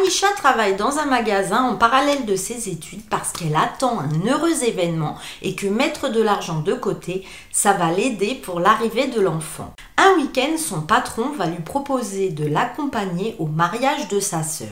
Alisha 0.00 0.28
travaille 0.36 0.76
dans 0.76 0.98
un 0.98 1.04
magasin 1.04 1.62
en 1.62 1.76
parallèle 1.76 2.24
de 2.24 2.34
ses 2.34 2.70
études 2.70 3.06
parce 3.10 3.32
qu'elle 3.32 3.56
attend 3.56 4.00
un 4.00 4.26
heureux 4.26 4.64
événement 4.64 5.16
et 5.42 5.54
que 5.54 5.66
mettre 5.66 6.08
de 6.10 6.22
l'argent 6.22 6.60
de 6.60 6.72
côté, 6.72 7.26
ça 7.52 7.74
va 7.74 7.90
l'aider 7.90 8.34
pour 8.34 8.60
l'arrivée 8.60 9.08
de 9.08 9.20
l'enfant. 9.20 9.74
Un 9.98 10.14
week-end, 10.16 10.56
son 10.56 10.80
patron 10.80 11.32
va 11.36 11.46
lui 11.46 11.60
proposer 11.60 12.30
de 12.30 12.46
l'accompagner 12.46 13.36
au 13.38 13.46
mariage 13.46 14.08
de 14.08 14.20
sa 14.20 14.42
sœur. 14.42 14.68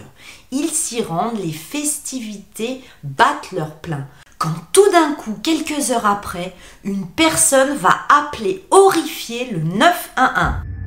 Ils 0.50 0.70
s'y 0.70 1.02
rendent, 1.02 1.38
les 1.38 1.52
festivités 1.52 2.82
battent 3.02 3.52
leur 3.52 3.74
plein. 3.76 4.06
Quand 4.38 4.54
tout 4.72 4.90
d'un 4.92 5.12
coup, 5.12 5.36
quelques 5.42 5.90
heures 5.90 6.06
après, 6.06 6.54
une 6.84 7.06
personne 7.06 7.76
va 7.76 7.94
appeler 8.08 8.64
horrifiée 8.70 9.50
le 9.50 9.58
911. 9.58 10.77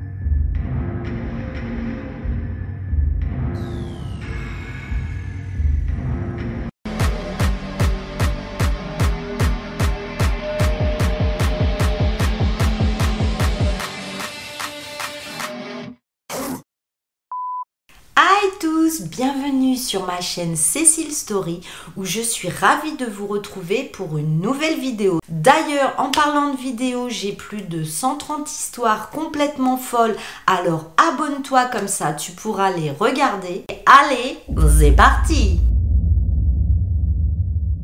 Bienvenue 19.21 19.78
sur 19.78 20.07
ma 20.07 20.20
chaîne 20.20 20.56
Cécile 20.56 21.11
Story 21.11 21.61
où 21.96 22.06
je 22.06 22.21
suis 22.21 22.50
ravie 22.50 22.98
de 22.98 23.06
vous 23.06 23.28
retrouver 23.28 23.84
pour 23.84 24.18
une 24.18 24.42
nouvelle 24.42 24.80
vidéo. 24.80 25.20
D'ailleurs, 25.30 25.94
en 26.00 26.10
parlant 26.10 26.52
de 26.52 26.57
vidéo, 26.57 27.07
j'ai 27.07 27.32
plus 27.32 27.61
de 27.61 27.84
130 27.84 28.50
histoires 28.50 29.11
complètement 29.11 29.78
folles, 29.78 30.16
alors 30.47 30.89
abonne-toi 30.97 31.66
comme 31.66 31.88
ça 31.88 32.14
tu 32.14 32.31
pourras 32.31 32.72
les 32.72 32.89
regarder. 32.89 33.64
Allez, 33.86 34.39
c'est 34.80 34.94
parti 34.94 35.59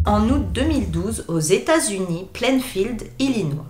En 0.08 0.27
août 0.29 0.44
2012, 0.54 1.26
aux 1.27 1.40
États-Unis, 1.40 2.26
Plainfield, 2.34 3.04
Illinois. 3.20 3.66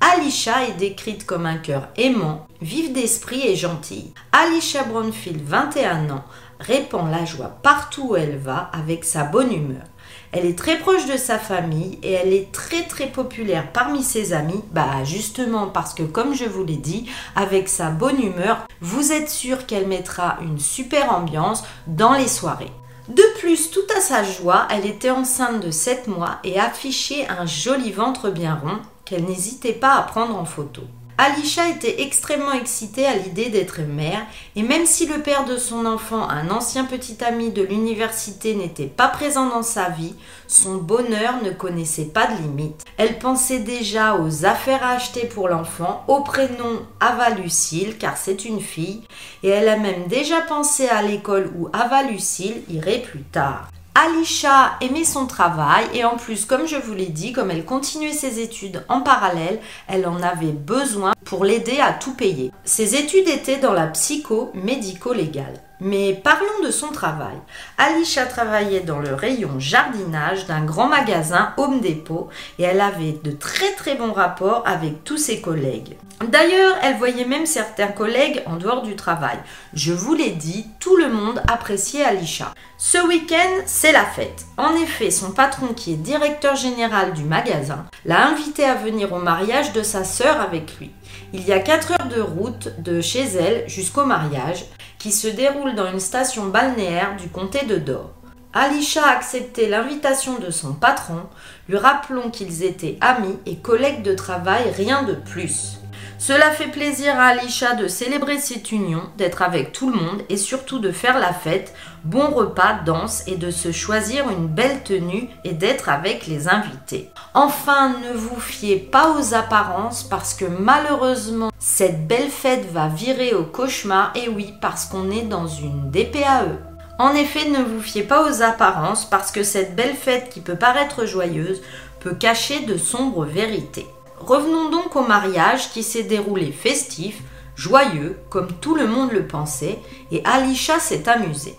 Alicia 0.00 0.68
est 0.68 0.78
décrite 0.78 1.24
comme 1.24 1.46
un 1.46 1.56
cœur 1.56 1.88
aimant, 1.96 2.47
vive 2.60 2.92
d'esprit 2.92 3.46
et 3.46 3.56
gentille. 3.56 4.12
Alicia 4.32 4.84
Brownfield, 4.84 5.42
21 5.42 6.10
ans, 6.10 6.24
répand 6.60 7.10
la 7.10 7.24
joie 7.24 7.58
partout 7.62 8.10
où 8.10 8.16
elle 8.16 8.38
va 8.38 8.70
avec 8.72 9.04
sa 9.04 9.24
bonne 9.24 9.52
humeur. 9.52 9.84
Elle 10.32 10.44
est 10.44 10.58
très 10.58 10.78
proche 10.78 11.06
de 11.06 11.16
sa 11.16 11.38
famille 11.38 11.98
et 12.02 12.12
elle 12.12 12.32
est 12.32 12.52
très 12.52 12.82
très 12.82 13.06
populaire 13.06 13.72
parmi 13.72 14.02
ses 14.02 14.32
amis, 14.32 14.62
bah 14.72 15.04
justement 15.04 15.68
parce 15.68 15.94
que 15.94 16.02
comme 16.02 16.34
je 16.34 16.44
vous 16.44 16.64
l'ai 16.64 16.76
dit, 16.76 17.08
avec 17.34 17.68
sa 17.68 17.90
bonne 17.90 18.20
humeur, 18.20 18.66
vous 18.80 19.12
êtes 19.12 19.30
sûr 19.30 19.66
qu'elle 19.66 19.86
mettra 19.86 20.38
une 20.42 20.58
super 20.58 21.14
ambiance 21.14 21.64
dans 21.86 22.12
les 22.12 22.28
soirées. 22.28 22.72
De 23.08 23.22
plus, 23.38 23.70
tout 23.70 23.86
à 23.96 24.00
sa 24.00 24.22
joie, 24.22 24.68
elle 24.70 24.84
était 24.84 25.10
enceinte 25.10 25.64
de 25.64 25.70
7 25.70 26.08
mois 26.08 26.40
et 26.44 26.60
affichait 26.60 27.26
un 27.28 27.46
joli 27.46 27.90
ventre 27.90 28.28
bien 28.28 28.54
rond 28.54 28.80
qu'elle 29.06 29.24
n'hésitait 29.24 29.72
pas 29.72 29.94
à 29.94 30.02
prendre 30.02 30.36
en 30.36 30.44
photo. 30.44 30.82
Alicia 31.20 31.66
était 31.68 32.02
extrêmement 32.02 32.52
excitée 32.52 33.04
à 33.04 33.16
l'idée 33.16 33.48
d'être 33.48 33.80
mère 33.80 34.24
et 34.54 34.62
même 34.62 34.86
si 34.86 35.04
le 35.06 35.20
père 35.20 35.44
de 35.44 35.56
son 35.56 35.84
enfant, 35.84 36.28
un 36.28 36.48
ancien 36.50 36.84
petit 36.84 37.24
ami 37.24 37.50
de 37.50 37.62
l'université, 37.62 38.54
n'était 38.54 38.86
pas 38.86 39.08
présent 39.08 39.48
dans 39.48 39.64
sa 39.64 39.88
vie, 39.88 40.14
son 40.46 40.76
bonheur 40.76 41.42
ne 41.42 41.50
connaissait 41.50 42.04
pas 42.04 42.28
de 42.28 42.40
limite. 42.40 42.84
Elle 42.98 43.18
pensait 43.18 43.58
déjà 43.58 44.14
aux 44.14 44.44
affaires 44.44 44.84
à 44.84 44.90
acheter 44.90 45.26
pour 45.26 45.48
l'enfant, 45.48 46.04
au 46.06 46.20
prénom 46.20 46.86
Ava 47.00 47.30
Lucille 47.30 47.98
car 47.98 48.16
c'est 48.16 48.44
une 48.44 48.60
fille 48.60 49.02
et 49.42 49.48
elle 49.48 49.68
a 49.68 49.76
même 49.76 50.06
déjà 50.06 50.40
pensé 50.42 50.86
à 50.88 51.02
l'école 51.02 51.50
où 51.58 51.68
Ava 51.72 52.04
Lucille 52.04 52.62
irait 52.68 53.02
plus 53.02 53.24
tard. 53.24 53.68
Alicia 53.94 54.76
aimait 54.80 55.04
son 55.04 55.26
travail 55.26 55.86
et 55.92 56.04
en 56.04 56.16
plus, 56.16 56.44
comme 56.44 56.66
je 56.66 56.76
vous 56.76 56.94
l'ai 56.94 57.06
dit, 57.06 57.32
comme 57.32 57.50
elle 57.50 57.64
continuait 57.64 58.12
ses 58.12 58.40
études 58.40 58.84
en 58.88 59.00
parallèle, 59.00 59.60
elle 59.88 60.06
en 60.06 60.22
avait 60.22 60.52
besoin 60.52 61.12
pour 61.24 61.44
l'aider 61.44 61.80
à 61.80 61.92
tout 61.92 62.14
payer. 62.14 62.52
Ses 62.64 62.94
études 62.94 63.28
étaient 63.28 63.58
dans 63.58 63.72
la 63.72 63.88
psycho-médico-légale. 63.88 65.60
Mais 65.80 66.12
parlons 66.24 66.64
de 66.64 66.70
son 66.70 66.88
travail. 66.88 67.36
Alicia 67.76 68.26
travaillait 68.26 68.80
dans 68.80 68.98
le 68.98 69.14
rayon 69.14 69.60
jardinage 69.60 70.46
d'un 70.46 70.64
grand 70.64 70.88
magasin 70.88 71.54
Home 71.56 71.80
Depot 71.80 72.28
et 72.58 72.64
elle 72.64 72.80
avait 72.80 73.18
de 73.22 73.30
très 73.30 73.72
très 73.74 73.94
bons 73.94 74.12
rapports 74.12 74.64
avec 74.66 75.04
tous 75.04 75.18
ses 75.18 75.40
collègues. 75.40 75.96
D'ailleurs, 76.26 76.76
elle 76.82 76.96
voyait 76.96 77.24
même 77.24 77.46
certains 77.46 77.86
collègues 77.86 78.42
en 78.46 78.56
dehors 78.56 78.82
du 78.82 78.96
travail. 78.96 79.38
Je 79.72 79.92
vous 79.92 80.14
l'ai 80.14 80.30
dit, 80.30 80.66
tout 80.80 80.96
le 80.96 81.08
monde 81.08 81.40
appréciait 81.46 82.02
Alicia. 82.02 82.52
Ce 82.76 82.98
week-end, 83.06 83.62
c'est 83.66 83.92
la 83.92 84.04
fête. 84.04 84.46
En 84.56 84.74
effet, 84.74 85.12
son 85.12 85.30
patron, 85.30 85.68
qui 85.74 85.92
est 85.92 85.96
directeur 85.96 86.56
général 86.56 87.12
du 87.12 87.22
magasin, 87.22 87.86
l'a 88.04 88.26
invité 88.26 88.64
à 88.64 88.74
venir 88.74 89.12
au 89.12 89.20
mariage 89.20 89.72
de 89.72 89.84
sa 89.84 90.02
sœur 90.02 90.40
avec 90.40 90.76
lui. 90.80 90.90
Il 91.32 91.46
y 91.46 91.52
a 91.52 91.60
4 91.60 91.92
heures 91.92 92.08
de 92.08 92.20
route 92.20 92.72
de 92.80 93.00
chez 93.00 93.22
elle 93.22 93.68
jusqu'au 93.68 94.04
mariage 94.04 94.64
qui 94.98 95.12
se 95.12 95.28
déroule 95.28 95.74
dans 95.74 95.90
une 95.90 96.00
station 96.00 96.46
balnéaire 96.46 97.16
du 97.16 97.28
comté 97.28 97.64
de 97.66 97.76
Dor. 97.76 98.10
Alicia 98.52 99.04
a 99.04 99.16
accepté 99.16 99.68
l'invitation 99.68 100.38
de 100.38 100.50
son 100.50 100.72
patron, 100.72 101.22
lui 101.68 101.76
rappelons 101.76 102.30
qu'ils 102.30 102.64
étaient 102.64 102.98
amis 103.00 103.38
et 103.46 103.56
collègues 103.56 104.02
de 104.02 104.14
travail, 104.14 104.70
rien 104.76 105.02
de 105.02 105.14
plus. 105.14 105.77
Cela 106.18 106.50
fait 106.50 106.66
plaisir 106.66 107.14
à 107.18 107.26
Alicia 107.26 107.74
de 107.74 107.86
célébrer 107.86 108.38
cette 108.38 108.72
union, 108.72 109.02
d'être 109.16 109.40
avec 109.40 109.70
tout 109.70 109.88
le 109.88 109.96
monde 109.96 110.22
et 110.28 110.36
surtout 110.36 110.80
de 110.80 110.90
faire 110.90 111.20
la 111.20 111.32
fête, 111.32 111.72
bon 112.02 112.30
repas, 112.30 112.80
danse 112.84 113.22
et 113.28 113.36
de 113.36 113.52
se 113.52 113.70
choisir 113.70 114.28
une 114.28 114.48
belle 114.48 114.82
tenue 114.82 115.28
et 115.44 115.52
d'être 115.52 115.88
avec 115.88 116.26
les 116.26 116.48
invités. 116.48 117.10
Enfin, 117.34 117.94
ne 118.00 118.18
vous 118.18 118.40
fiez 118.40 118.78
pas 118.78 119.14
aux 119.16 119.32
apparences 119.32 120.02
parce 120.02 120.34
que 120.34 120.44
malheureusement, 120.44 121.52
cette 121.60 122.08
belle 122.08 122.30
fête 122.30 122.68
va 122.72 122.88
virer 122.88 123.32
au 123.34 123.44
cauchemar 123.44 124.12
et 124.16 124.28
oui, 124.28 124.52
parce 124.60 124.86
qu'on 124.86 125.12
est 125.12 125.22
dans 125.22 125.46
une 125.46 125.88
DPAE. 125.92 126.58
En 126.98 127.14
effet, 127.14 127.48
ne 127.48 127.62
vous 127.62 127.80
fiez 127.80 128.02
pas 128.02 128.28
aux 128.28 128.42
apparences 128.42 129.04
parce 129.04 129.30
que 129.30 129.44
cette 129.44 129.76
belle 129.76 129.94
fête 129.94 130.30
qui 130.30 130.40
peut 130.40 130.56
paraître 130.56 131.06
joyeuse 131.06 131.62
peut 132.00 132.14
cacher 132.14 132.60
de 132.66 132.76
sombres 132.76 133.24
vérités. 133.24 133.86
Revenons 134.20 134.70
donc 134.70 134.96
au 134.96 135.02
mariage 135.02 135.70
qui 135.70 135.82
s'est 135.82 136.02
déroulé 136.02 136.52
festif, 136.52 137.22
joyeux, 137.56 138.18
comme 138.30 138.52
tout 138.60 138.74
le 138.74 138.86
monde 138.86 139.12
le 139.12 139.26
pensait, 139.26 139.78
et 140.10 140.22
Alicia 140.24 140.78
s'est 140.78 141.08
amusée. 141.08 141.56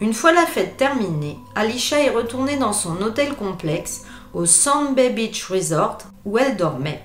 Une 0.00 0.14
fois 0.14 0.32
la 0.32 0.46
fête 0.46 0.76
terminée, 0.76 1.38
Alicia 1.54 2.00
est 2.00 2.10
retournée 2.10 2.56
dans 2.56 2.72
son 2.72 3.00
hôtel 3.02 3.34
complexe 3.34 4.02
au 4.34 4.46
Sand 4.46 4.94
Bay 4.94 5.10
Beach 5.10 5.44
Resort 5.46 5.98
où 6.24 6.38
elle 6.38 6.56
dormait. 6.56 7.04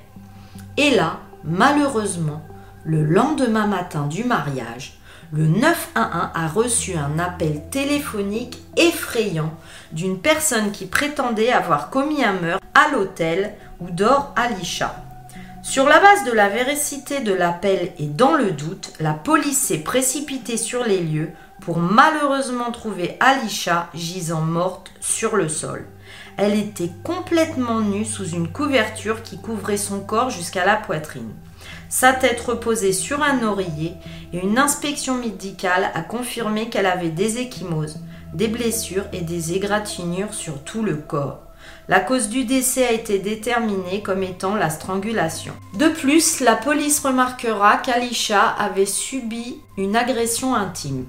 Et 0.78 0.91
là, 0.91 1.19
malheureusement, 1.44 2.41
le 2.84 3.03
lendemain 3.03 3.68
matin 3.68 4.07
du 4.07 4.24
mariage, 4.24 5.00
le 5.34 5.45
911 5.45 5.81
a 5.95 6.47
reçu 6.47 6.95
un 6.95 7.19
appel 7.19 7.63
téléphonique 7.69 8.57
effrayant 8.78 9.53
d'une 9.91 10.19
personne 10.19 10.72
qui 10.72 10.85
prétendait 10.85 11.51
avoir 11.51 11.89
commis 11.89 12.24
un 12.24 12.34
meurtre 12.34 12.66
à 12.74 12.91
l'hôtel 12.91 13.53
où 13.79 13.89
dort 13.89 14.33
Alicia. 14.35 14.95
Sur 15.63 15.85
la 15.85 15.99
base 15.99 16.23
de 16.23 16.31
la 16.31 16.49
véracité 16.49 17.19
de 17.19 17.33
l'appel 17.33 17.91
et 17.99 18.07
dans 18.07 18.35
le 18.35 18.51
doute, 18.51 18.93
la 18.99 19.13
police 19.13 19.59
s'est 19.59 19.79
précipitée 19.79 20.57
sur 20.57 20.83
les 20.85 20.99
lieux 20.99 21.31
pour 21.59 21.79
malheureusement 21.79 22.71
trouver 22.71 23.17
Alicia 23.19 23.89
gisant 23.93 24.41
morte 24.41 24.91
sur 25.01 25.35
le 25.35 25.49
sol. 25.49 25.85
Elle 26.38 26.57
était 26.57 26.91
complètement 27.03 27.81
nue 27.81 28.05
sous 28.05 28.29
une 28.29 28.47
couverture 28.47 29.23
qui 29.23 29.41
couvrait 29.41 29.77
son 29.77 29.99
corps 29.99 30.29
jusqu'à 30.29 30.65
la 30.65 30.75
poitrine. 30.75 31.33
Sa 31.89 32.13
tête 32.13 32.41
reposait 32.41 32.94
sur 32.94 33.23
un 33.23 33.44
oreiller 33.44 33.94
et 34.33 34.39
une 34.39 34.57
inspection 34.57 35.15
médicale 35.15 35.89
a 35.94 36.01
confirmé 36.01 36.69
qu'elle 36.69 36.85
avait 36.85 37.09
des 37.09 37.39
échymoses, 37.39 37.99
des 38.33 38.47
blessures 38.47 39.06
et 39.13 39.21
des 39.21 39.53
égratignures 39.53 40.33
sur 40.33 40.63
tout 40.63 40.83
le 40.83 40.95
corps. 40.95 41.46
La 41.89 42.01
cause 42.01 42.28
du 42.28 42.44
décès 42.44 42.86
a 42.86 42.92
été 42.92 43.18
déterminée 43.18 44.01
comme 44.04 44.22
étant 44.22 44.56
la 44.56 44.69
strangulation. 44.69 45.54
De 45.74 45.88
plus, 45.88 46.42
la 46.42 46.57
police 46.57 47.00
remarquera 47.00 47.78
qu'Alisha 47.78 48.42
avait 48.42 48.86
subi 48.86 49.62
une 49.78 49.95
agression 49.95 50.54
intime. 50.54 51.06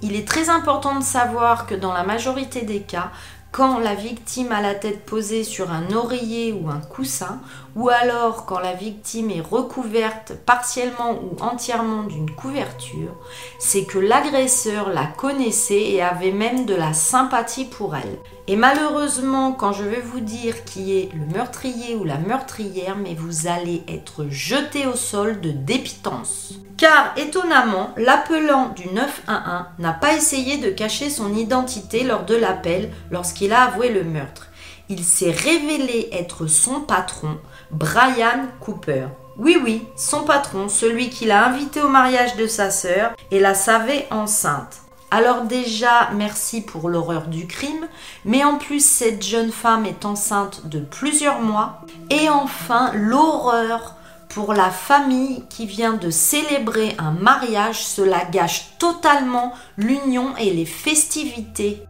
Il 0.00 0.14
est 0.14 0.28
très 0.28 0.48
important 0.48 0.96
de 0.96 1.02
savoir 1.02 1.66
que 1.66 1.74
dans 1.74 1.92
la 1.92 2.04
majorité 2.04 2.62
des 2.62 2.82
cas, 2.82 3.10
quand 3.50 3.80
la 3.80 3.96
victime 3.96 4.52
a 4.52 4.62
la 4.62 4.76
tête 4.76 5.04
posée 5.04 5.42
sur 5.42 5.72
un 5.72 5.90
oreiller 5.90 6.52
ou 6.52 6.70
un 6.70 6.78
coussin, 6.78 7.40
ou 7.74 7.88
alors 7.88 8.46
quand 8.46 8.60
la 8.60 8.74
victime 8.74 9.30
est 9.30 9.40
recouverte 9.40 10.34
partiellement 10.46 11.18
ou 11.20 11.36
entièrement 11.42 12.04
d'une 12.04 12.30
couverture, 12.30 13.16
c'est 13.58 13.86
que 13.86 13.98
l'agresseur 13.98 14.90
la 14.90 15.06
connaissait 15.06 15.82
et 15.82 16.00
avait 16.00 16.30
même 16.30 16.64
de 16.64 16.76
la 16.76 16.92
sympathie 16.92 17.64
pour 17.64 17.96
elle. 17.96 18.18
Et 18.46 18.56
malheureusement, 18.56 19.52
quand 19.52 19.72
je 19.72 19.84
vais 19.84 20.00
vous 20.00 20.20
dire 20.20 20.64
qui 20.64 20.96
est 20.96 21.10
le 21.14 21.26
meurtrier 21.32 21.94
ou 21.94 22.04
la 22.04 22.18
meurtrière, 22.18 22.96
mais 22.96 23.14
vous 23.14 23.46
allez 23.46 23.82
être 23.88 24.26
jeté 24.28 24.86
au 24.86 24.96
sol 24.96 25.40
de 25.40 25.50
dépitance. 25.50 26.54
Car 26.76 27.12
étonnamment, 27.16 27.90
l'appelant 27.96 28.70
du 28.70 28.88
911 28.88 29.66
n'a 29.78 29.92
pas 29.92 30.14
essayé 30.14 30.56
de 30.56 30.70
cacher 30.70 31.10
son 31.10 31.34
identité 31.34 32.04
lors 32.04 32.24
de 32.24 32.34
l'appel 32.34 32.90
lorsqu'il 33.10 33.52
a 33.52 33.64
avoué 33.64 33.90
le 33.90 34.02
meurtre. 34.02 34.48
Il 34.88 35.04
s'est 35.04 35.30
révélé 35.30 36.08
être 36.10 36.46
son 36.46 36.80
patron, 36.80 37.38
Brian 37.70 38.46
Cooper. 38.60 39.06
Oui, 39.38 39.56
oui, 39.62 39.86
son 39.94 40.24
patron, 40.24 40.68
celui 40.68 41.10
qui 41.10 41.26
l'a 41.26 41.46
invité 41.46 41.80
au 41.80 41.88
mariage 41.88 42.34
de 42.36 42.46
sa 42.46 42.70
sœur 42.70 43.12
et 43.30 43.38
la 43.38 43.54
savait 43.54 44.08
enceinte. 44.10 44.80
Alors 45.12 45.42
déjà, 45.42 46.10
merci 46.14 46.60
pour 46.60 46.88
l'horreur 46.88 47.26
du 47.26 47.48
crime, 47.48 47.88
mais 48.24 48.44
en 48.44 48.58
plus 48.58 48.84
cette 48.84 49.24
jeune 49.24 49.50
femme 49.50 49.84
est 49.84 50.04
enceinte 50.04 50.68
de 50.68 50.78
plusieurs 50.78 51.40
mois. 51.40 51.80
Et 52.10 52.28
enfin, 52.28 52.92
l'horreur 52.94 53.96
pour 54.28 54.54
la 54.54 54.70
famille 54.70 55.42
qui 55.48 55.66
vient 55.66 55.94
de 55.94 56.10
célébrer 56.10 56.94
un 56.98 57.10
mariage, 57.10 57.84
cela 57.84 58.24
gâche 58.24 58.78
totalement 58.78 59.52
l'union 59.76 60.36
et 60.36 60.52
les 60.52 60.66
festivités. 60.66 61.82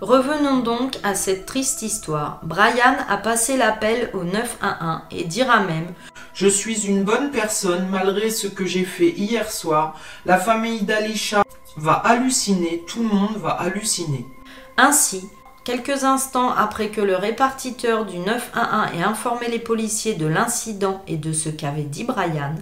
Revenons 0.00 0.58
donc 0.58 0.98
à 1.02 1.14
cette 1.14 1.46
triste 1.46 1.82
histoire. 1.82 2.40
Brian 2.44 2.96
a 3.08 3.16
passé 3.16 3.56
l'appel 3.56 4.10
au 4.12 4.22
911 4.22 5.00
et 5.10 5.24
dira 5.24 5.60
même 5.60 5.86
Je 6.34 6.46
suis 6.46 6.86
une 6.86 7.04
bonne 7.04 7.30
personne 7.30 7.88
malgré 7.90 8.30
ce 8.30 8.46
que 8.46 8.66
j'ai 8.66 8.84
fait 8.84 9.10
hier 9.10 9.50
soir. 9.50 9.98
La 10.26 10.36
famille 10.36 10.82
d'Alisha 10.82 11.42
va 11.76 11.94
halluciner, 11.94 12.84
tout 12.86 13.02
le 13.02 13.08
monde 13.08 13.36
va 13.36 13.50
halluciner. 13.50 14.26
Ainsi, 14.76 15.28
quelques 15.64 16.04
instants 16.04 16.50
après 16.50 16.88
que 16.88 17.00
le 17.00 17.16
répartiteur 17.16 18.04
du 18.04 18.18
911 18.18 18.94
ait 18.94 19.02
informé 19.02 19.48
les 19.48 19.58
policiers 19.58 20.14
de 20.14 20.26
l'incident 20.26 21.02
et 21.06 21.16
de 21.16 21.32
ce 21.32 21.48
qu'avait 21.48 21.82
dit 21.82 22.04
Brian, 22.04 22.54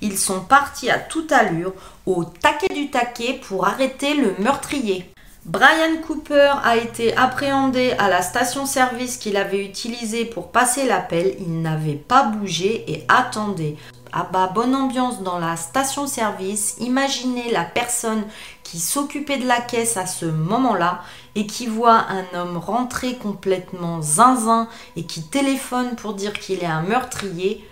ils 0.00 0.18
sont 0.18 0.40
partis 0.40 0.90
à 0.90 0.98
toute 0.98 1.32
allure 1.32 1.72
au 2.06 2.24
taquet 2.24 2.74
du 2.74 2.90
taquet 2.90 3.40
pour 3.46 3.66
arrêter 3.66 4.14
le 4.14 4.34
meurtrier. 4.38 5.12
Brian 5.44 6.00
Cooper 6.06 6.52
a 6.62 6.76
été 6.76 7.16
appréhendé 7.16 7.92
à 7.98 8.08
la 8.08 8.22
station-service 8.22 9.16
qu'il 9.16 9.36
avait 9.36 9.64
utilisée 9.64 10.24
pour 10.24 10.52
passer 10.52 10.86
l'appel. 10.86 11.34
Il 11.40 11.62
n'avait 11.62 11.94
pas 11.94 12.22
bougé 12.22 12.84
et 12.86 13.04
attendait. 13.08 13.76
Ah 14.12 14.28
bah 14.32 14.52
bonne 14.54 14.76
ambiance 14.76 15.22
dans 15.22 15.38
la 15.38 15.56
station-service. 15.56 16.76
Imaginez 16.78 17.50
la 17.50 17.64
personne 17.64 18.22
qui 18.72 18.80
s'occupait 18.80 19.36
de 19.36 19.46
la 19.46 19.60
caisse 19.60 19.98
à 19.98 20.06
ce 20.06 20.24
moment-là 20.24 21.02
et 21.34 21.46
qui 21.46 21.66
voit 21.66 22.06
un 22.08 22.24
homme 22.34 22.56
rentrer 22.56 23.18
complètement 23.18 24.00
zinzin 24.00 24.66
et 24.96 25.04
qui 25.04 25.22
téléphone 25.22 25.94
pour 25.94 26.14
dire 26.14 26.32
qu'il 26.32 26.62
est 26.62 26.64
un 26.64 26.80
meurtrier. 26.80 27.68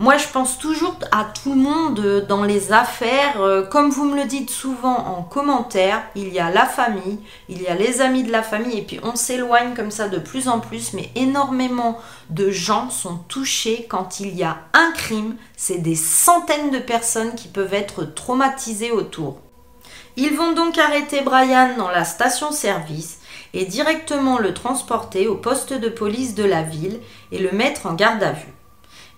Moi, 0.00 0.16
je 0.16 0.26
pense 0.26 0.58
toujours 0.58 0.98
à 1.12 1.22
tout 1.22 1.50
le 1.50 1.60
monde 1.60 2.26
dans 2.28 2.42
les 2.42 2.72
affaires. 2.72 3.40
Euh, 3.40 3.64
comme 3.64 3.90
vous 3.90 4.06
me 4.06 4.16
le 4.16 4.24
dites 4.24 4.50
souvent 4.50 4.96
en 4.96 5.22
commentaire, 5.22 6.02
il 6.16 6.32
y 6.32 6.40
a 6.40 6.50
la 6.50 6.66
famille, 6.66 7.20
il 7.48 7.62
y 7.62 7.68
a 7.68 7.76
les 7.76 8.00
amis 8.00 8.24
de 8.24 8.32
la 8.32 8.42
famille, 8.42 8.78
et 8.78 8.82
puis 8.82 8.98
on 9.04 9.14
s'éloigne 9.14 9.74
comme 9.76 9.92
ça 9.92 10.08
de 10.08 10.18
plus 10.18 10.48
en 10.48 10.58
plus, 10.58 10.94
mais 10.94 11.10
énormément 11.14 12.00
de 12.30 12.50
gens 12.50 12.90
sont 12.90 13.18
touchés 13.28 13.86
quand 13.88 14.18
il 14.18 14.34
y 14.34 14.42
a 14.42 14.56
un 14.72 14.90
crime. 14.96 15.36
C'est 15.56 15.78
des 15.78 15.94
centaines 15.94 16.72
de 16.72 16.80
personnes 16.80 17.36
qui 17.36 17.46
peuvent 17.46 17.72
être 17.72 18.02
traumatisées 18.02 18.90
autour. 18.90 19.38
Ils 20.16 20.34
vont 20.34 20.52
donc 20.52 20.78
arrêter 20.78 21.22
Brian 21.22 21.76
dans 21.76 21.90
la 21.90 22.04
station-service 22.04 23.18
et 23.52 23.64
directement 23.64 24.38
le 24.38 24.54
transporter 24.54 25.26
au 25.26 25.34
poste 25.34 25.72
de 25.72 25.88
police 25.88 26.34
de 26.36 26.44
la 26.44 26.62
ville 26.62 27.00
et 27.32 27.38
le 27.38 27.50
mettre 27.50 27.86
en 27.86 27.94
garde 27.94 28.22
à 28.22 28.30
vue. 28.30 28.54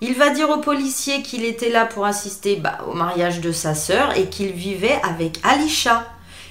Il 0.00 0.14
va 0.14 0.30
dire 0.30 0.50
au 0.50 0.58
policier 0.58 1.22
qu'il 1.22 1.44
était 1.44 1.70
là 1.70 1.84
pour 1.84 2.06
assister 2.06 2.56
bah, 2.56 2.78
au 2.90 2.94
mariage 2.94 3.40
de 3.40 3.52
sa 3.52 3.74
sœur 3.74 4.16
et 4.16 4.26
qu'il 4.26 4.52
vivait 4.52 4.98
avec 5.02 5.38
Alisha. 5.42 6.04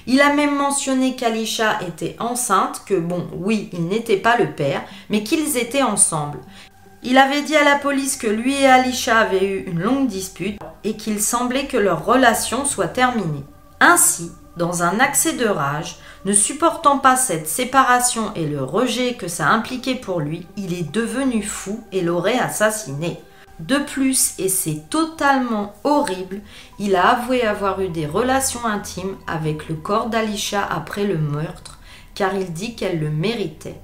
Il 0.06 0.20
a 0.20 0.32
même 0.32 0.54
mentionné 0.54 1.16
qu'Alisha 1.16 1.80
était 1.88 2.14
enceinte, 2.20 2.82
que 2.86 2.94
bon, 2.94 3.26
oui, 3.34 3.68
il 3.72 3.86
n'était 3.86 4.16
pas 4.16 4.36
le 4.36 4.52
père, 4.52 4.84
mais 5.10 5.24
qu'ils 5.24 5.56
étaient 5.56 5.82
ensemble. 5.82 6.38
Il 7.02 7.18
avait 7.18 7.42
dit 7.42 7.56
à 7.56 7.64
la 7.64 7.76
police 7.76 8.16
que 8.16 8.26
lui 8.28 8.54
et 8.54 8.66
Alisha 8.66 9.18
avaient 9.18 9.44
eu 9.44 9.64
une 9.66 9.80
longue 9.80 10.06
dispute 10.06 10.60
et 10.84 10.96
qu'il 10.96 11.20
semblait 11.20 11.66
que 11.66 11.76
leur 11.76 12.04
relation 12.04 12.64
soit 12.64 12.88
terminée. 12.88 13.44
Ainsi, 13.80 14.32
dans 14.56 14.82
un 14.82 15.00
accès 15.00 15.34
de 15.34 15.46
rage, 15.46 15.96
ne 16.24 16.32
supportant 16.32 16.98
pas 16.98 17.16
cette 17.16 17.46
séparation 17.46 18.32
et 18.34 18.46
le 18.46 18.64
rejet 18.64 19.14
que 19.14 19.28
ça 19.28 19.48
impliquait 19.48 19.96
pour 19.96 20.20
lui, 20.20 20.46
il 20.56 20.72
est 20.72 20.90
devenu 20.90 21.42
fou 21.42 21.84
et 21.92 22.00
l'aurait 22.00 22.38
assassiné. 22.38 23.20
De 23.60 23.76
plus, 23.76 24.34
et 24.38 24.48
c'est 24.48 24.88
totalement 24.88 25.74
horrible, 25.84 26.40
il 26.78 26.96
a 26.96 27.10
avoué 27.10 27.42
avoir 27.42 27.80
eu 27.80 27.88
des 27.88 28.06
relations 28.06 28.64
intimes 28.64 29.16
avec 29.26 29.68
le 29.68 29.74
corps 29.74 30.08
d'Alisha 30.08 30.66
après 30.70 31.04
le 31.04 31.18
meurtre, 31.18 31.78
car 32.14 32.34
il 32.34 32.52
dit 32.52 32.76
qu'elle 32.76 32.98
le 32.98 33.10
méritait. 33.10 33.80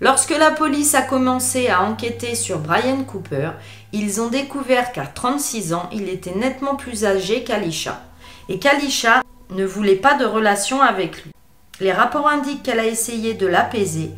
Lorsque 0.00 0.36
la 0.36 0.50
police 0.50 0.94
a 0.94 1.02
commencé 1.02 1.68
à 1.68 1.82
enquêter 1.82 2.34
sur 2.34 2.58
Brian 2.58 3.04
Cooper, 3.04 3.50
ils 3.92 4.20
ont 4.20 4.28
découvert 4.28 4.92
qu'à 4.92 5.06
36 5.06 5.74
ans, 5.74 5.88
il 5.92 6.08
était 6.08 6.34
nettement 6.34 6.74
plus 6.74 7.04
âgé 7.04 7.44
qu'Alisha 7.44 8.00
et 8.50 8.58
qu'Alisha 8.58 9.22
ne 9.50 9.64
voulait 9.64 9.94
pas 9.94 10.14
de 10.14 10.24
relation 10.24 10.82
avec 10.82 11.24
lui. 11.24 11.30
Les 11.78 11.92
rapports 11.92 12.28
indiquent 12.28 12.64
qu'elle 12.64 12.80
a 12.80 12.86
essayé 12.86 13.32
de 13.32 13.46
l'apaiser, 13.46 14.10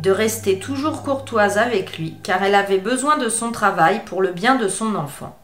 de 0.00 0.12
rester 0.12 0.60
toujours 0.60 1.02
courtoise 1.02 1.58
avec 1.58 1.98
lui, 1.98 2.14
car 2.22 2.42
elle 2.42 2.54
avait 2.54 2.78
besoin 2.78 3.18
de 3.18 3.28
son 3.28 3.50
travail 3.50 4.02
pour 4.06 4.22
le 4.22 4.30
bien 4.30 4.54
de 4.54 4.68
son 4.68 4.94
enfant. 4.94 5.36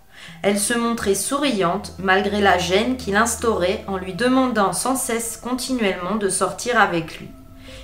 Elle 0.42 0.60
se 0.60 0.74
montrait 0.74 1.16
souriante 1.16 1.92
malgré 1.98 2.40
la 2.40 2.56
gêne 2.56 2.96
qu'il 2.96 3.16
instaurait 3.16 3.84
en 3.88 3.96
lui 3.96 4.14
demandant 4.14 4.72
sans 4.72 4.94
cesse 4.94 5.36
continuellement 5.36 6.14
de 6.14 6.28
sortir 6.28 6.80
avec 6.80 7.18
lui. 7.18 7.28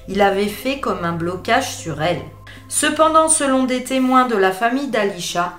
Il 0.09 0.23
avait 0.23 0.47
fait 0.47 0.79
comme 0.79 1.05
un 1.05 1.13
blocage 1.13 1.75
sur 1.75 2.03
elle. 2.03 2.23
Cependant, 2.69 3.29
selon 3.29 3.65
des 3.65 3.83
témoins 3.83 4.27
de 4.27 4.37
la 4.37 4.53
famille 4.53 4.89
d'Alisha, 4.89 5.55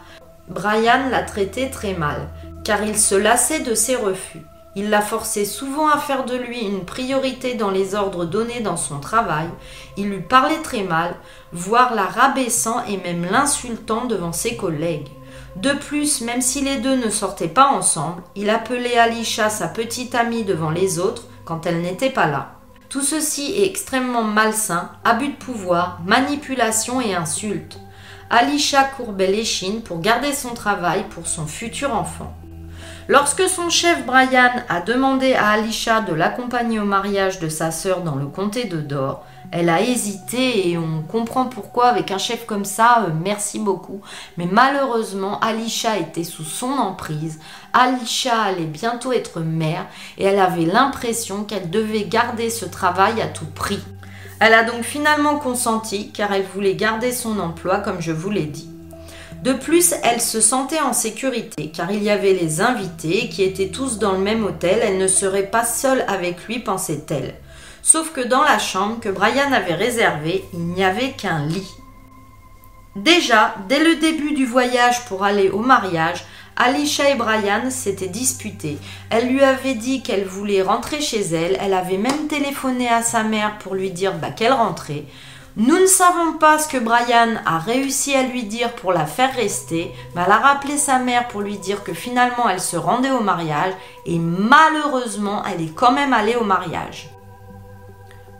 Brian 0.48 1.10
la 1.12 1.24
traitait 1.24 1.70
très 1.70 1.94
mal, 1.94 2.30
car 2.64 2.84
il 2.84 2.98
se 2.98 3.16
lassait 3.16 3.60
de 3.60 3.76
ses 3.76 3.98
refus. 3.98 4.42
Il 4.76 4.90
la 4.90 5.02
forçait 5.02 5.46
souvent 5.46 5.88
à 5.88 6.00
faire 6.00 6.26
de 6.26 6.36
lui 6.36 6.62
une 6.62 6.84
priorité 6.84 7.54
dans 7.54 7.70
les 7.70 7.94
ordres 7.94 8.26
donnés 8.26 8.62
dans 8.62 8.78
son 8.78 9.00
travail. 9.00 9.48
Il 9.98 10.10
lui 10.10 10.22
parlait 10.22 10.62
très 10.64 10.82
mal, 10.82 11.16
voire 11.52 11.94
la 11.94 12.06
rabaissant 12.06 12.84
et 12.86 12.98
même 12.98 13.26
l'insultant 13.30 14.06
devant 14.06 14.32
ses 14.32 14.58
collègues. 14.58 15.10
De 15.56 15.72
plus, 15.72 16.22
même 16.22 16.42
si 16.42 16.62
les 16.62 16.78
deux 16.78 16.96
ne 16.96 17.10
sortaient 17.10 17.48
pas 17.48 17.68
ensemble, 17.68 18.24
il 18.36 18.50
appelait 18.50 18.98
Alisha 18.98 19.50
sa 19.50 19.68
petite 19.68 20.16
amie 20.16 20.44
devant 20.44 20.72
les 20.72 20.98
autres 20.98 21.26
quand 21.46 21.68
elle 21.68 21.82
n'était 21.82 22.10
pas 22.10 22.26
là. 22.26 22.54
Tout 22.90 23.02
ceci 23.02 23.54
est 23.54 23.68
extrêmement 23.68 24.24
malsain, 24.24 24.90
abus 25.04 25.30
de 25.30 25.36
pouvoir, 25.36 26.00
manipulation 26.06 27.00
et 27.00 27.14
insulte. 27.14 27.78
Alisha 28.32 28.84
courbait 28.84 29.32
l'échine 29.32 29.82
pour 29.82 30.00
garder 30.00 30.34
son 30.34 30.56
travail 30.56 31.06
pour 31.10 31.28
son 31.28 31.46
futur 31.46 31.94
enfant. 31.94 32.36
Lorsque 33.10 33.50
son 33.50 33.70
chef 33.70 34.06
Brian 34.06 34.52
a 34.70 34.80
demandé 34.80 35.34
à 35.34 35.50
Alisha 35.50 36.00
de 36.00 36.14
l'accompagner 36.14 36.80
au 36.80 36.86
mariage 36.86 37.40
de 37.40 37.50
sa 37.50 37.70
sœur 37.70 38.02
dans 38.02 38.16
le 38.16 38.28
comté 38.28 38.64
de 38.64 38.78
Dor, 38.78 39.26
elle 39.52 39.68
a 39.68 39.82
hésité 39.82 40.70
et 40.70 40.78
on 40.78 41.02
comprend 41.02 41.46
pourquoi 41.46 41.88
avec 41.88 42.12
un 42.12 42.18
chef 42.18 42.46
comme 42.46 42.64
ça, 42.64 43.04
euh, 43.06 43.12
merci 43.22 43.60
beaucoup. 43.60 44.02
Mais 44.38 44.48
malheureusement, 44.50 45.40
Alisha 45.42 45.98
était 45.98 46.24
sous 46.24 46.46
son 46.46 46.72
emprise. 46.72 47.40
Alisha 47.74 48.42
allait 48.42 48.64
bientôt 48.64 49.12
être 49.12 49.42
mère 49.42 49.86
et 50.18 50.24
elle 50.24 50.40
avait 50.40 50.66
l'impression 50.66 51.44
qu'elle 51.44 51.70
devait 51.70 52.06
garder 52.06 52.50
ce 52.50 52.66
travail 52.66 53.22
à 53.22 53.28
tout 53.28 53.52
prix. 53.54 53.84
Elle 54.40 54.54
a 54.54 54.64
donc 54.64 54.84
finalement 54.84 55.38
consenti 55.38 56.12
car 56.12 56.32
elle 56.32 56.46
voulait 56.46 56.76
garder 56.76 57.12
son 57.12 57.38
emploi 57.40 57.80
comme 57.80 58.02
je 58.02 58.14
vous 58.14 58.30
l'ai 58.30 58.46
dit. 58.46 58.73
De 59.44 59.52
plus, 59.52 59.94
elle 60.04 60.22
se 60.22 60.40
sentait 60.40 60.80
en 60.80 60.94
sécurité 60.94 61.70
car 61.76 61.92
il 61.92 62.02
y 62.02 62.10
avait 62.10 62.32
les 62.32 62.62
invités 62.62 63.28
qui 63.28 63.44
étaient 63.44 63.68
tous 63.68 64.00
dans 64.00 64.14
le 64.14 64.20
même 64.20 64.46
hôtel. 64.46 64.80
Elle 64.82 64.98
ne 64.98 65.08
serait 65.08 65.48
pas 65.48 65.66
seule 65.66 66.06
avec 66.08 66.48
lui, 66.48 66.60
pensait-elle. 66.60 67.36
Sauf 67.82 68.14
que 68.14 68.22
dans 68.22 68.44
la 68.44 68.58
chambre 68.58 69.02
que 69.02 69.10
Brian 69.10 69.52
avait 69.52 69.74
réservée, 69.74 70.46
il 70.54 70.62
n'y 70.62 70.86
avait 70.86 71.12
qu'un 71.12 71.46
lit. 71.46 71.68
Déjà, 72.96 73.56
dès 73.68 73.84
le 73.84 73.96
début 73.96 74.34
du 74.34 74.46
voyage 74.46 75.04
pour 75.10 75.26
aller 75.26 75.50
au 75.50 75.60
mariage, 75.60 76.24
Alicia 76.56 77.10
et 77.10 77.16
Brian 77.16 77.70
s'étaient 77.70 78.08
disputés. 78.08 78.78
Elle 79.10 79.28
lui 79.28 79.44
avait 79.44 79.74
dit 79.74 80.04
qu'elle 80.04 80.24
voulait 80.24 80.62
rentrer 80.62 81.02
chez 81.02 81.20
elle. 81.20 81.58
Elle 81.60 81.74
avait 81.74 81.98
même 81.98 82.28
téléphoné 82.30 82.88
à 82.88 83.02
sa 83.02 83.24
mère 83.24 83.58
pour 83.58 83.76
lui 83.76 83.92
dire 83.92 84.14
bah, 84.14 84.32
qu'elle 84.32 84.54
rentrait. 84.54 85.04
Nous 85.56 85.78
ne 85.78 85.86
savons 85.86 86.34
pas 86.40 86.58
ce 86.58 86.68
que 86.68 86.80
Brian 86.80 87.36
a 87.46 87.60
réussi 87.60 88.16
à 88.16 88.24
lui 88.24 88.42
dire 88.42 88.74
pour 88.74 88.92
la 88.92 89.06
faire 89.06 89.36
rester, 89.36 89.94
mais 90.16 90.24
elle 90.26 90.32
a 90.32 90.40
rappelé 90.40 90.78
sa 90.78 90.98
mère 90.98 91.28
pour 91.28 91.42
lui 91.42 91.60
dire 91.60 91.84
que 91.84 91.94
finalement 91.94 92.50
elle 92.50 92.60
se 92.60 92.76
rendait 92.76 93.12
au 93.12 93.20
mariage 93.20 93.74
et 94.08 94.18
malheureusement 94.18 95.44
elle 95.46 95.62
est 95.62 95.76
quand 95.76 95.92
même 95.92 96.12
allée 96.12 96.36
au 96.36 96.44
mariage. 96.44 97.12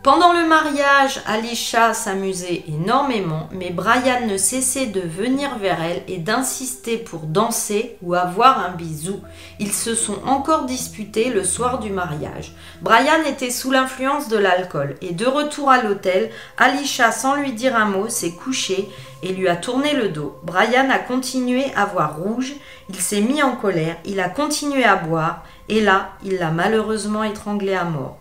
Pendant 0.04 0.34
le 0.34 0.46
mariage, 0.46 1.22
Alicia 1.26 1.94
s'amusait 1.94 2.64
énormément, 2.68 3.48
mais 3.52 3.70
Brian 3.70 4.26
ne 4.26 4.36
cessait 4.36 4.84
de 4.84 5.00
venir 5.00 5.56
vers 5.56 5.82
elle 5.82 6.02
et 6.08 6.18
d'insister 6.18 6.98
pour 6.98 7.20
danser 7.20 7.96
ou 8.02 8.12
avoir 8.12 8.58
un 8.58 8.72
bisou. 8.72 9.22
Ils 9.60 9.72
se 9.72 9.94
sont 9.94 10.18
encore 10.26 10.66
disputés 10.66 11.30
le 11.30 11.42
soir 11.42 11.78
du 11.78 11.88
mariage. 11.88 12.52
Brian 12.82 13.24
était 13.26 13.48
sous 13.48 13.70
l'influence 13.70 14.28
de 14.28 14.36
l'alcool 14.36 14.96
et 15.00 15.14
de 15.14 15.24
retour 15.24 15.70
à 15.70 15.82
l'hôtel, 15.82 16.30
Alicia, 16.58 17.10
sans 17.10 17.36
lui 17.36 17.52
dire 17.54 17.74
un 17.74 17.86
mot, 17.86 18.10
s'est 18.10 18.32
couchée 18.32 18.90
et 19.22 19.32
lui 19.32 19.48
a 19.48 19.56
tourné 19.56 19.94
le 19.94 20.10
dos. 20.10 20.36
Brian 20.42 20.90
a 20.90 20.98
continué 20.98 21.72
à 21.76 21.86
voir 21.86 22.18
rouge, 22.18 22.52
il 22.90 22.96
s'est 22.96 23.22
mis 23.22 23.42
en 23.42 23.56
colère, 23.56 23.96
il 24.04 24.20
a 24.20 24.28
continué 24.28 24.84
à 24.84 24.96
boire 24.96 25.44
et 25.70 25.80
là, 25.80 26.10
il 26.22 26.36
l'a 26.36 26.50
malheureusement 26.50 27.24
étranglé 27.24 27.72
à 27.72 27.84
mort. 27.84 28.18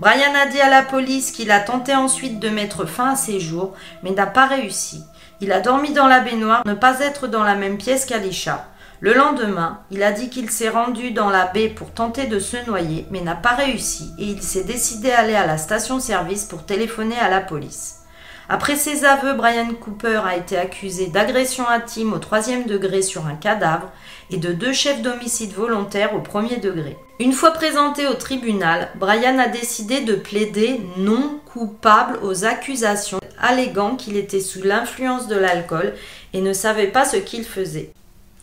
Brian 0.00 0.34
a 0.34 0.46
dit 0.46 0.60
à 0.60 0.68
la 0.68 0.82
police 0.82 1.30
qu'il 1.30 1.52
a 1.52 1.60
tenté 1.60 1.94
ensuite 1.94 2.40
de 2.40 2.48
mettre 2.48 2.84
fin 2.84 3.12
à 3.12 3.16
ses 3.16 3.38
jours, 3.38 3.74
mais 4.02 4.10
n'a 4.10 4.26
pas 4.26 4.46
réussi. 4.46 5.04
Il 5.40 5.52
a 5.52 5.60
dormi 5.60 5.92
dans 5.92 6.08
la 6.08 6.20
baignoire, 6.20 6.66
ne 6.66 6.74
pas 6.74 6.98
être 7.00 7.28
dans 7.28 7.44
la 7.44 7.54
même 7.54 7.78
pièce 7.78 8.04
qu'Alisha. 8.04 8.66
Le 8.98 9.14
lendemain, 9.14 9.80
il 9.90 10.02
a 10.02 10.10
dit 10.10 10.30
qu'il 10.30 10.50
s'est 10.50 10.68
rendu 10.68 11.12
dans 11.12 11.30
la 11.30 11.46
baie 11.46 11.68
pour 11.68 11.92
tenter 11.92 12.26
de 12.26 12.40
se 12.40 12.56
noyer, 12.66 13.06
mais 13.10 13.20
n'a 13.20 13.34
pas 13.36 13.54
réussi, 13.54 14.12
et 14.18 14.24
il 14.24 14.42
s'est 14.42 14.64
décidé 14.64 15.12
à 15.12 15.20
aller 15.20 15.34
à 15.34 15.46
la 15.46 15.58
station-service 15.58 16.44
pour 16.44 16.64
téléphoner 16.64 17.18
à 17.18 17.28
la 17.28 17.40
police. 17.40 18.03
Après 18.48 18.76
ses 18.76 19.06
aveux, 19.06 19.32
Brian 19.32 19.72
Cooper 19.80 20.20
a 20.26 20.36
été 20.36 20.58
accusé 20.58 21.06
d'agression 21.06 21.66
intime 21.66 22.12
au 22.12 22.18
troisième 22.18 22.64
degré 22.64 23.00
sur 23.00 23.26
un 23.26 23.36
cadavre 23.36 23.90
et 24.30 24.36
de 24.36 24.52
deux 24.52 24.74
chefs 24.74 25.00
d'homicide 25.00 25.52
volontaire 25.52 26.14
au 26.14 26.20
premier 26.20 26.56
degré. 26.56 26.98
Une 27.20 27.32
fois 27.32 27.52
présenté 27.52 28.06
au 28.06 28.14
tribunal, 28.14 28.90
Brian 28.96 29.38
a 29.38 29.48
décidé 29.48 30.02
de 30.02 30.14
plaider 30.14 30.80
non 30.98 31.40
coupable 31.46 32.18
aux 32.22 32.44
accusations, 32.44 33.20
alléguant 33.40 33.96
qu'il 33.96 34.16
était 34.16 34.40
sous 34.40 34.62
l'influence 34.62 35.26
de 35.26 35.36
l'alcool 35.36 35.94
et 36.34 36.42
ne 36.42 36.52
savait 36.52 36.88
pas 36.88 37.06
ce 37.06 37.16
qu'il 37.16 37.44
faisait. 37.44 37.92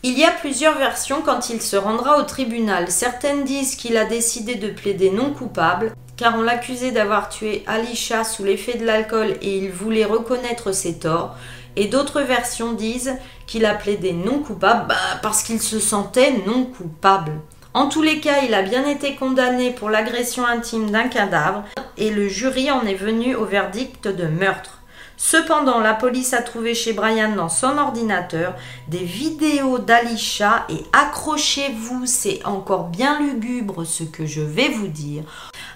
Il 0.02 0.18
y 0.18 0.24
a 0.24 0.32
plusieurs 0.32 0.78
versions 0.78 1.22
quand 1.24 1.48
il 1.48 1.62
se 1.62 1.76
rendra 1.76 2.18
au 2.18 2.24
tribunal. 2.24 2.90
Certaines 2.90 3.44
disent 3.44 3.76
qu'il 3.76 3.96
a 3.96 4.04
décidé 4.04 4.56
de 4.56 4.68
plaider 4.68 5.10
non 5.10 5.32
coupable, 5.32 5.92
car 6.22 6.36
on 6.38 6.42
l'accusait 6.42 6.92
d'avoir 6.92 7.30
tué 7.30 7.64
Alicia 7.66 8.22
sous 8.22 8.44
l'effet 8.44 8.78
de 8.78 8.86
l'alcool 8.86 9.34
et 9.42 9.58
il 9.58 9.72
voulait 9.72 10.04
reconnaître 10.04 10.70
ses 10.70 11.00
torts. 11.00 11.34
Et 11.74 11.88
d'autres 11.88 12.20
versions 12.20 12.74
disent 12.74 13.16
qu'il 13.48 13.64
a 13.66 13.74
plaidé 13.74 14.12
non 14.12 14.38
coupable 14.38 14.86
bah, 14.88 14.94
parce 15.20 15.42
qu'il 15.42 15.60
se 15.60 15.80
sentait 15.80 16.34
non 16.46 16.66
coupable. 16.66 17.32
En 17.74 17.88
tous 17.88 18.02
les 18.02 18.20
cas, 18.20 18.42
il 18.46 18.54
a 18.54 18.62
bien 18.62 18.86
été 18.86 19.16
condamné 19.16 19.72
pour 19.72 19.90
l'agression 19.90 20.46
intime 20.46 20.92
d'un 20.92 21.08
cadavre 21.08 21.64
et 21.98 22.10
le 22.10 22.28
jury 22.28 22.70
en 22.70 22.86
est 22.86 22.94
venu 22.94 23.34
au 23.34 23.44
verdict 23.44 24.06
de 24.06 24.28
meurtre. 24.28 24.78
Cependant, 25.24 25.78
la 25.78 25.94
police 25.94 26.34
a 26.34 26.42
trouvé 26.42 26.74
chez 26.74 26.92
Brian 26.92 27.36
dans 27.36 27.48
son 27.48 27.78
ordinateur 27.78 28.56
des 28.88 29.04
vidéos 29.04 29.78
d'Alisha 29.78 30.66
et 30.68 30.84
accrochez-vous, 30.92 32.06
c'est 32.06 32.44
encore 32.44 32.88
bien 32.88 33.20
lugubre 33.20 33.86
ce 33.86 34.02
que 34.02 34.26
je 34.26 34.40
vais 34.40 34.68
vous 34.70 34.88
dire. 34.88 35.22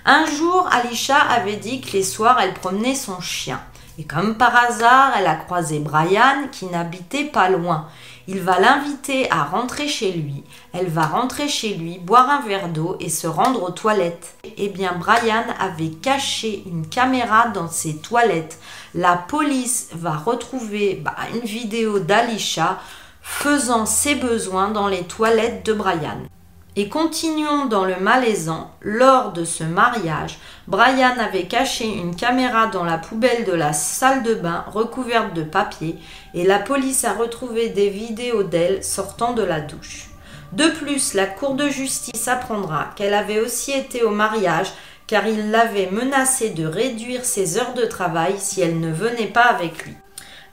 Un 0.05 0.27
jour, 0.27 0.69
Alisha 0.73 1.17
avait 1.17 1.55
dit 1.57 1.81
que 1.81 1.93
les 1.93 2.03
soirs, 2.03 2.41
elle 2.41 2.55
promenait 2.55 2.97
son 2.97 3.21
chien. 3.21 3.61
Et 3.99 4.05
comme 4.05 4.37
par 4.37 4.55
hasard, 4.55 5.13
elle 5.19 5.27
a 5.27 5.37
croisé 5.37 5.79
Brian 5.79 6.49
qui 6.53 6.67
n'habitait 6.67 7.25
pas 7.25 7.49
loin. 7.49 7.89
Il 8.29 8.41
va 8.41 8.59
l'inviter 8.59 9.31
à 9.31 9.45
rentrer 9.45 9.89
chez 9.89 10.13
lui. 10.13 10.43
Elle 10.75 10.89
va 10.89 11.07
rentrer 11.07 11.49
chez 11.49 11.75
lui, 11.75 11.99
boire 11.99 12.29
un 12.29 12.41
verre 12.41 12.69
d'eau 12.69 12.97
et 13.01 13.09
se 13.09 13.27
rendre 13.27 13.63
aux 13.63 13.71
toilettes. 13.71 14.37
Eh 14.59 14.69
bien, 14.69 14.93
Brian 14.99 15.45
avait 15.59 15.91
caché 15.91 16.63
une 16.67 16.89
caméra 16.89 17.49
dans 17.49 17.69
ses 17.69 17.97
toilettes. 17.97 18.59
La 18.95 19.17
police 19.17 19.89
va 19.93 20.17
retrouver 20.17 21.01
bah, 21.03 21.15
une 21.35 21.47
vidéo 21.47 21.99
d'Alisha 21.99 22.79
faisant 23.23 23.87
ses 23.87 24.15
besoins 24.15 24.69
dans 24.69 24.89
les 24.89 25.05
toilettes 25.05 25.65
de 25.65 25.73
Brian. 25.73 26.19
Et 26.79 26.91
continuons 26.91 27.65
dans 27.65 27.87
le 27.87 27.97
malaisant. 27.97 28.71
Lors 28.83 29.33
de 29.33 29.47
ce 29.47 29.65
mariage, 29.65 30.39
Brian 30.67 31.15
avait 31.19 31.47
caché 31.47 31.87
une 31.87 32.15
caméra 32.15 32.67
dans 32.67 32.85
la 32.85 32.99
poubelle 32.99 33.45
de 33.45 33.53
la 33.53 33.73
salle 33.73 34.23
de 34.23 34.35
bain 34.35 34.63
recouverte 34.69 35.33
de 35.33 35.43
papier 35.43 35.97
et 36.35 36.45
la 36.45 36.59
police 36.59 37.07
a 37.07 37.15
retrouvé 37.15 37.71
des 37.71 37.89
vidéos 37.89 38.43
d'elle 38.43 38.85
sortant 38.85 39.33
de 39.33 39.43
la 39.43 39.61
douche. 39.61 40.11
De 40.53 40.69
plus, 40.69 41.15
la 41.15 41.25
Cour 41.25 41.55
de 41.55 41.71
justice 41.71 42.29
apprendra 42.29 42.91
qu'elle 42.95 43.15
avait 43.15 43.41
aussi 43.41 43.73
été 43.73 44.03
au 44.03 44.11
mariage 44.11 44.71
car 45.07 45.27
il 45.27 45.51
l'avait 45.51 45.89
menacée 45.91 46.51
de 46.51 46.67
réduire 46.67 47.25
ses 47.25 47.57
heures 47.57 47.73
de 47.73 47.87
travail 47.87 48.35
si 48.37 48.61
elle 48.61 48.81
ne 48.81 48.93
venait 48.93 49.29
pas 49.29 49.45
avec 49.45 49.87
lui. 49.87 49.97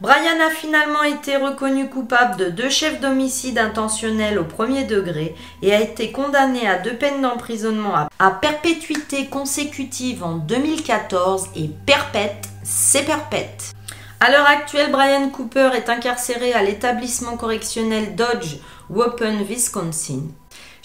Brian 0.03 0.41
a 0.45 0.49
finalement 0.49 1.03
été 1.03 1.37
reconnu 1.37 1.87
coupable 1.87 2.35
de 2.35 2.49
deux 2.49 2.69
chefs 2.69 2.99
d'homicide 2.99 3.57
intentionnel 3.57 4.37
au 4.37 4.43
premier 4.43 4.83
degré 4.83 5.33
et 5.61 5.73
a 5.73 5.79
été 5.79 6.11
condamné 6.11 6.67
à 6.67 6.77
deux 6.77 6.97
peines 6.97 7.21
d'emprisonnement 7.21 8.09
à 8.19 8.31
perpétuité 8.31 9.27
consécutive 9.27 10.21
en 10.21 10.35
2014 10.35 11.51
et 11.55 11.69
perpète, 11.85 12.49
c'est 12.63 13.05
perpète. 13.05 13.71
À 14.19 14.29
l'heure 14.29 14.45
actuelle, 14.45 14.91
Brian 14.91 15.29
Cooper 15.29 15.69
est 15.73 15.87
incarcéré 15.87 16.51
à 16.51 16.63
l'établissement 16.63 17.37
correctionnel 17.37 18.17
Dodge, 18.17 18.57
Waupun, 18.89 19.41
Wisconsin. 19.43 20.23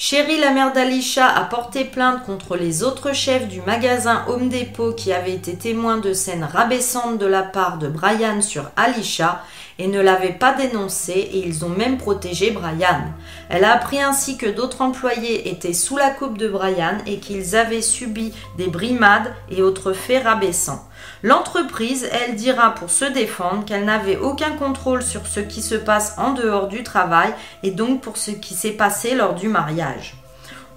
Sherry, 0.00 0.38
la 0.38 0.52
mère 0.52 0.72
d'Alisha, 0.72 1.26
a 1.26 1.42
porté 1.42 1.84
plainte 1.84 2.22
contre 2.24 2.56
les 2.56 2.84
autres 2.84 3.12
chefs 3.12 3.48
du 3.48 3.60
magasin 3.62 4.24
Home 4.28 4.48
Depot 4.48 4.92
qui 4.92 5.12
avaient 5.12 5.34
été 5.34 5.56
témoins 5.56 5.98
de 5.98 6.12
scènes 6.12 6.44
rabaissantes 6.44 7.18
de 7.18 7.26
la 7.26 7.42
part 7.42 7.78
de 7.78 7.88
Brian 7.88 8.40
sur 8.40 8.70
Alisha 8.76 9.42
et 9.80 9.88
ne 9.88 10.00
l'avaient 10.00 10.38
pas 10.38 10.54
dénoncé 10.54 11.14
et 11.14 11.44
ils 11.44 11.64
ont 11.64 11.68
même 11.70 11.98
protégé 11.98 12.52
Brian. 12.52 13.12
Elle 13.48 13.64
a 13.64 13.72
appris 13.72 14.00
ainsi 14.00 14.36
que 14.36 14.46
d'autres 14.46 14.82
employés 14.82 15.48
étaient 15.48 15.72
sous 15.72 15.96
la 15.96 16.10
coupe 16.10 16.38
de 16.38 16.48
Brian 16.48 16.98
et 17.04 17.18
qu'ils 17.18 17.56
avaient 17.56 17.82
subi 17.82 18.32
des 18.56 18.68
brimades 18.68 19.34
et 19.50 19.62
autres 19.62 19.94
faits 19.94 20.22
rabaissants. 20.22 20.87
L'entreprise, 21.22 22.08
elle 22.12 22.36
dira 22.36 22.74
pour 22.74 22.90
se 22.90 23.04
défendre 23.04 23.64
qu'elle 23.64 23.84
n'avait 23.84 24.16
aucun 24.16 24.52
contrôle 24.52 25.02
sur 25.02 25.26
ce 25.26 25.40
qui 25.40 25.62
se 25.62 25.74
passe 25.74 26.14
en 26.16 26.32
dehors 26.32 26.68
du 26.68 26.82
travail 26.82 27.34
et 27.62 27.72
donc 27.72 28.00
pour 28.00 28.16
ce 28.16 28.30
qui 28.30 28.54
s'est 28.54 28.72
passé 28.72 29.14
lors 29.14 29.34
du 29.34 29.48
mariage. 29.48 30.14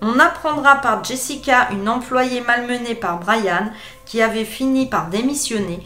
On 0.02 0.18
apprendra 0.18 0.78
par 0.78 1.04
Jessica, 1.04 1.70
une 1.72 1.88
employée 1.88 2.42
malmenée 2.42 2.96
par 2.96 3.20
Brian, 3.20 3.72
qui 4.06 4.22
avait 4.22 4.46
fini 4.46 4.88
par 4.88 5.10
démissionner, 5.10 5.80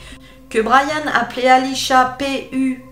que 0.49 0.59
Brian 0.59 1.03
appelait 1.13 1.49
Alicia 1.49 2.15
PU 2.17 2.85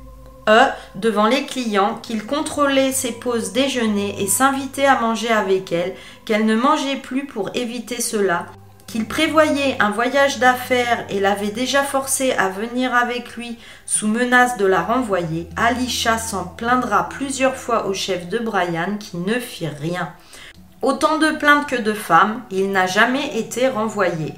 E 0.50 0.60
devant 0.96 1.28
les 1.28 1.46
clients, 1.46 1.98
qu'il 2.04 2.26
contrôlait 2.26 2.92
ses 2.92 3.14
pauses 3.14 3.54
déjeuner 3.54 4.22
et 4.22 4.28
s'invitait 4.28 4.86
à 4.86 5.00
manger 5.00 5.30
avec 5.30 5.72
elle, 5.72 5.96
qu'elle 6.26 6.46
ne 6.46 6.56
mangeait 6.56 6.98
plus 6.98 7.26
pour 7.26 7.50
éviter 7.54 8.02
cela, 8.02 8.48
qu'il 8.88 9.06
prévoyait 9.06 9.78
un 9.80 9.90
voyage 9.90 10.40
d'affaires 10.40 11.06
et 11.10 11.20
l'avait 11.20 11.52
déjà 11.52 11.84
forcé 11.84 12.32
à 12.34 12.50
venir 12.50 12.94
avec 12.94 13.36
lui 13.36 13.58
sous 13.86 14.08
menace 14.08 14.58
de 14.58 14.66
la 14.66 14.82
renvoyer, 14.82 15.50
Alicia 15.56 16.18
s'en 16.18 16.46
plaindra 16.46 17.10
plusieurs 17.10 17.56
fois 17.56 17.88
au 17.88 17.94
chef 17.94 18.30
de 18.30 18.40
Brian 18.40 18.98
qui 19.00 19.18
ne 19.18 19.40
fit 19.40 19.68
rien. 19.68 20.14
Autant 20.82 21.18
de 21.18 21.32
plaintes 21.32 21.68
que 21.68 21.82
de 21.82 21.94
femmes, 21.94 22.42
il 22.52 22.72
n'a 22.72 22.88
jamais 22.88 23.38
été 23.38 23.70
renvoyé. 23.70 24.34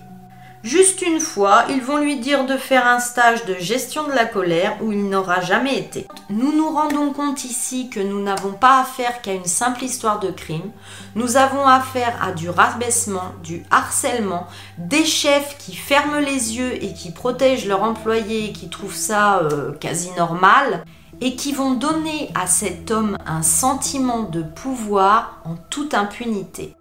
Juste 0.66 1.04
une 1.04 1.20
fois, 1.20 1.66
ils 1.70 1.84
vont 1.84 1.98
lui 1.98 2.16
dire 2.16 2.48
de 2.48 2.58
faire 2.58 2.88
un 2.88 3.00
stage 3.00 3.46
de 3.46 3.54
gestion 3.54 4.08
de 4.08 4.14
la 4.14 4.26
colère 4.26 4.76
où 4.82 4.92
il 4.92 5.10
n'aura 5.10 5.40
jamais 5.42 5.78
été. 5.78 6.08
Nous 6.32 6.52
nous 6.54 6.72
rendons 6.72 7.14
compte 7.14 7.46
ici 7.46 7.88
que 7.92 8.00
nous 8.00 8.20
n'avons 8.20 8.54
pas 8.54 8.82
affaire 8.82 9.22
qu'à 9.22 9.34
une 9.34 9.46
simple 9.46 9.84
histoire 9.84 10.20
de 10.20 10.32
crime. 10.32 10.72
Nous 11.14 11.38
avons 11.38 11.68
affaire 11.68 12.18
à 12.20 12.32
du 12.32 12.50
rabaissement, 12.50 13.36
du 13.44 13.64
harcèlement, 13.70 14.48
des 14.80 15.06
chefs 15.06 15.56
qui 15.60 15.76
ferment 15.76 16.18
les 16.18 16.58
yeux 16.58 16.84
et 16.84 16.96
qui 16.96 17.12
protègent 17.12 17.68
leurs 17.68 17.84
employés 17.84 18.46
et 18.46 18.52
qui 18.52 18.68
trouvent 18.68 18.96
ça 18.96 19.42
euh, 19.42 19.72
quasi 19.74 20.10
normal 20.18 20.84
et 21.22 21.36
qui 21.36 21.54
vont 21.54 21.76
donner 21.76 22.32
à 22.34 22.48
cet 22.48 22.90
homme 22.90 23.20
un 23.28 23.44
sentiment 23.44 24.24
de 24.24 24.42
pouvoir 24.42 25.42
en 25.46 25.58
toute 25.70 25.94
impunité. 25.94 26.76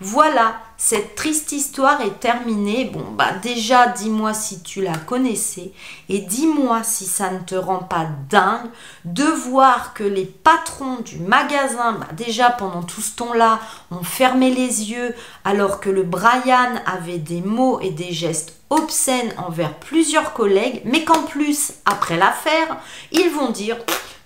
Voilà 0.00 0.56
cette 0.76 1.14
triste 1.14 1.52
histoire 1.52 2.00
est 2.00 2.20
terminée. 2.20 2.90
Bon, 2.92 3.04
bah 3.12 3.32
déjà, 3.42 3.86
dis-moi 3.86 4.34
si 4.34 4.62
tu 4.62 4.82
la 4.82 4.96
connaissais 4.96 5.72
et 6.08 6.18
dis-moi 6.18 6.82
si 6.82 7.06
ça 7.06 7.30
ne 7.30 7.38
te 7.38 7.54
rend 7.54 7.78
pas 7.78 8.08
dingue 8.28 8.70
de 9.04 9.24
voir 9.24 9.94
que 9.94 10.04
les 10.04 10.24
patrons 10.24 10.96
du 11.04 11.18
magasin, 11.18 11.92
bah 11.92 12.08
déjà 12.16 12.50
pendant 12.50 12.82
tout 12.82 13.00
ce 13.00 13.14
temps-là, 13.16 13.60
ont 13.90 14.02
fermé 14.02 14.50
les 14.50 14.90
yeux 14.90 15.14
alors 15.44 15.80
que 15.80 15.90
le 15.90 16.02
Brian 16.02 16.74
avait 16.86 17.18
des 17.18 17.40
mots 17.40 17.80
et 17.80 17.90
des 17.90 18.12
gestes 18.12 18.54
obscènes 18.70 19.32
envers 19.38 19.74
plusieurs 19.74 20.32
collègues, 20.32 20.82
mais 20.84 21.04
qu'en 21.04 21.22
plus, 21.22 21.74
après 21.84 22.16
l'affaire, 22.16 22.78
ils 23.12 23.30
vont 23.30 23.50
dire 23.50 23.76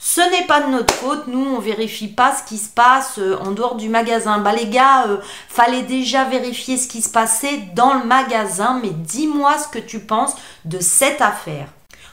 ce 0.00 0.20
n'est 0.20 0.46
pas 0.46 0.60
de 0.60 0.70
notre 0.70 0.94
faute, 0.94 1.26
nous 1.26 1.44
on 1.44 1.58
vérifie 1.58 2.06
pas 2.06 2.32
ce 2.34 2.44
qui 2.48 2.56
se 2.56 2.68
passe 2.68 3.18
euh, 3.18 3.36
en 3.40 3.50
dehors 3.50 3.74
du 3.74 3.88
magasin. 3.88 4.38
Bah 4.38 4.52
les 4.52 4.68
gars, 4.68 5.06
euh, 5.08 5.18
fallait 5.48 5.82
déjà 5.82 6.24
ce 6.44 6.88
qui 6.88 7.02
se 7.02 7.10
passait 7.10 7.58
dans 7.74 7.94
le 7.94 8.04
magasin, 8.04 8.78
mais 8.82 8.90
dis-moi 8.90 9.58
ce 9.58 9.68
que 9.68 9.84
tu 9.84 10.00
penses 10.00 10.34
de 10.64 10.80
cette 10.80 11.20
affaire. 11.20 11.68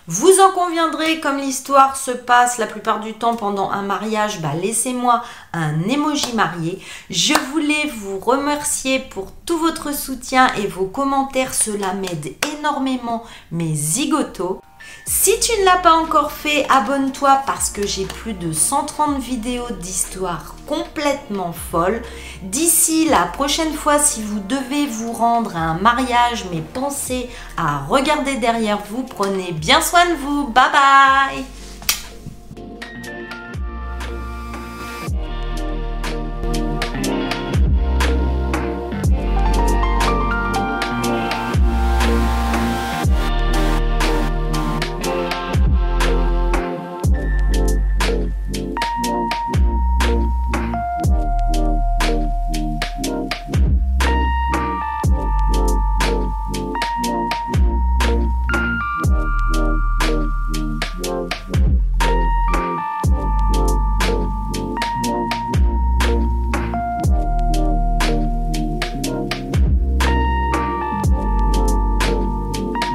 Vous 0.08 0.40
en 0.40 0.52
conviendrez, 0.52 1.20
comme 1.20 1.38
l'histoire 1.38 1.98
se 1.98 2.12
passe 2.12 2.60
la 2.60 2.68
plupart 2.68 3.00
du 3.00 3.14
temps 3.14 3.36
pendant 3.36 3.72
un 3.72 3.82
mariage, 3.82 4.40
bah 4.40 4.54
laissez-moi 4.54 5.24
un 5.58 5.88
emoji 5.88 6.34
marié. 6.34 6.80
Je 7.10 7.34
voulais 7.52 7.92
vous 7.98 8.20
remercier 8.20 9.00
pour 9.00 9.32
tout 9.46 9.58
votre 9.58 9.94
soutien 9.94 10.54
et 10.56 10.68
vos 10.68 10.86
commentaires, 10.86 11.54
cela 11.54 11.94
m'aide 11.94 12.36
énormément 12.58 13.24
mes 13.52 13.74
zigotos. 13.74 14.62
Si 15.08 15.40
tu 15.40 15.52
ne 15.60 15.66
l'as 15.66 15.78
pas 15.78 15.94
encore 15.94 16.32
fait, 16.32 16.66
abonne-toi 16.70 17.42
parce 17.46 17.70
que 17.70 17.86
j'ai 17.86 18.06
plus 18.06 18.34
de 18.34 18.52
130 18.52 19.20
vidéos 19.20 19.70
d'histoires 19.80 20.56
complètement 20.68 21.54
folles. 21.54 22.02
D'ici 22.42 23.08
la 23.08 23.26
prochaine 23.26 23.74
fois, 23.74 24.00
si 24.00 24.24
vous 24.24 24.40
devez 24.40 24.88
vous 24.88 25.12
rendre 25.12 25.56
à 25.56 25.60
un 25.60 25.78
mariage, 25.78 26.46
mais 26.52 26.62
pensez 26.74 27.30
à 27.56 27.86
regarder 27.86 28.38
derrière 28.38 28.80
vous, 28.90 29.04
prenez 29.04 29.52
bien 29.52 29.80
soin 29.80 30.06
de 30.08 30.16
vous. 30.16 30.48
Bye 30.48 30.72
bye 30.72 31.65